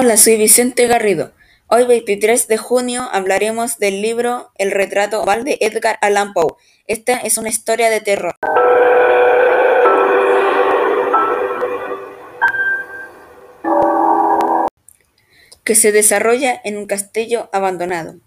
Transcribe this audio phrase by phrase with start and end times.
[0.00, 1.32] Hola, soy Vicente Garrido.
[1.66, 6.54] Hoy 23 de junio hablaremos del libro El retrato oval de Edgar Allan Poe.
[6.86, 8.36] Esta es una historia de terror.
[15.64, 18.20] que se desarrolla en un castillo abandonado.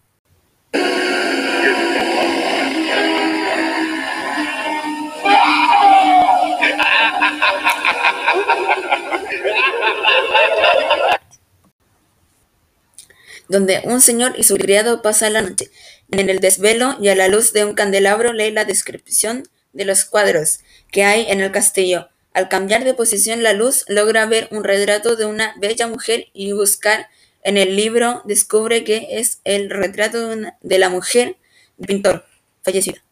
[13.52, 15.70] Donde un señor y su criado pasan la noche.
[16.10, 19.44] En el desvelo y a la luz de un candelabro lee la descripción
[19.74, 22.08] de los cuadros que hay en el castillo.
[22.34, 26.54] Al cambiar de posición la luz logra ver un retrato de una bella mujer y
[26.54, 27.10] buscar
[27.44, 30.30] en el libro descubre que es el retrato
[30.62, 31.36] de, la mujer
[31.78, 32.26] del pintor
[32.64, 33.04] fallecida.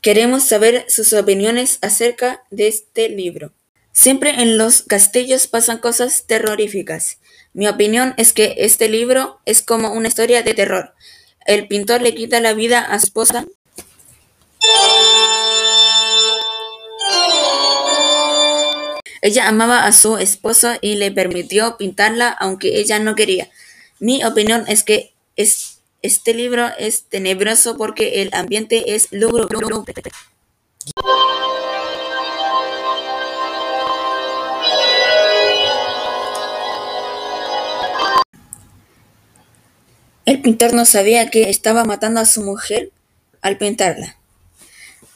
[0.00, 3.52] Queremos saber sus opiniones acerca de este libro.
[3.94, 7.18] Siempre en los castillos pasan cosas terroríficas.
[7.52, 10.94] Mi opinión es que este libro es como una historia de terror.
[11.46, 13.46] El pintor le quita la vida a su esposa.
[19.22, 23.48] Ella amaba a su esposo y le permitió pintarla aunque ella no quería.
[24.00, 29.46] Mi opinión es que este libro es tenebroso porque el ambiente es lúgubre.
[40.26, 42.90] El pintor no sabía que estaba matando a su mujer
[43.42, 44.16] al pintarla.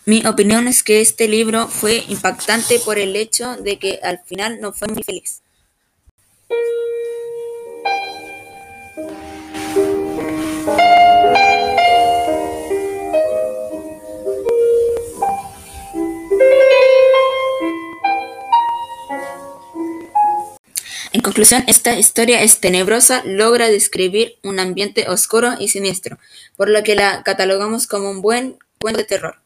[0.04, 4.60] Mi opinión es que este libro fue impactante por el hecho de que al final
[4.60, 5.40] no fue muy feliz.
[21.28, 26.16] Conclusión, esta historia es tenebrosa, logra describir un ambiente oscuro y siniestro,
[26.56, 29.36] por lo que la catalogamos como un buen cuento de terror.